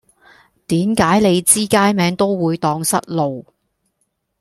[0.65, 3.45] 點解你知街名都會盪失路